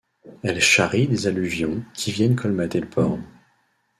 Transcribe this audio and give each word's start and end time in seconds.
Elles 0.41 0.61
charrient 0.63 1.05
des 1.07 1.27
alluvions 1.27 1.83
qui 1.93 2.11
viennent 2.11 2.35
colmater 2.35 2.79
le 2.79 2.89
port. 2.89 3.19